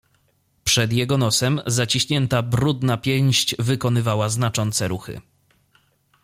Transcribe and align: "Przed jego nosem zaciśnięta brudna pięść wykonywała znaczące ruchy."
"Przed 0.63 0.93
jego 0.93 1.17
nosem 1.17 1.61
zaciśnięta 1.67 2.41
brudna 2.41 2.97
pięść 2.97 3.55
wykonywała 3.59 4.29
znaczące 4.29 4.87
ruchy." 4.87 5.21